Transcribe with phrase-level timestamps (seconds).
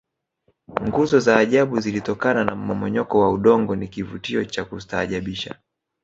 [0.87, 5.55] nguzo za ajabu zilizotokana na mmomonyoko wa udongo ni kivutio cha kustaajabisha